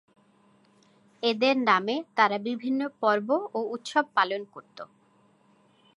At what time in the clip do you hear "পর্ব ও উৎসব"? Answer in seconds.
3.01-4.05